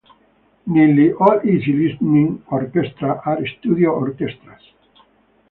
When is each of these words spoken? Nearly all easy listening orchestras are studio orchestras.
Nearly 0.65 1.13
all 1.13 1.39
easy 1.47 1.73
listening 1.73 2.43
orchestras 2.49 3.19
are 3.23 3.45
studio 3.59 3.91
orchestras. 3.91 4.63